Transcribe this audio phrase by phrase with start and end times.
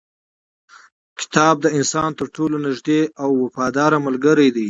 [1.19, 4.59] کتاب د انسان تر ټولو نږدې او وفاداره ملګری دی.